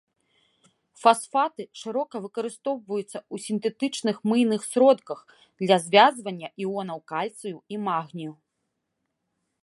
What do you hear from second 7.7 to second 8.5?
і магнію.